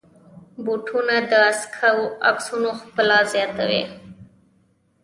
[0.63, 1.33] بوټونه د
[2.29, 3.83] عکسونو ښکلا زیاتوي.